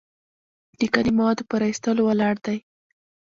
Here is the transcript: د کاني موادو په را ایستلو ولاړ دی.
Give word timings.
د 0.79 0.81
کاني 0.93 1.11
موادو 1.19 1.47
په 1.49 1.55
را 1.59 1.65
ایستلو 1.69 2.01
ولاړ 2.05 2.35
دی. 2.45 2.57